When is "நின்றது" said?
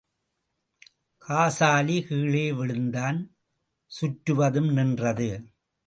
4.73-5.29